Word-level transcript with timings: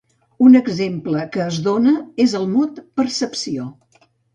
Un 0.45 0.55
exemple 0.59 1.21
que 1.37 1.45
es 1.45 1.61
dóna 1.69 1.95
és 2.27 2.37
el 2.43 2.51
mot 2.59 2.85
"percepció". 3.03 3.73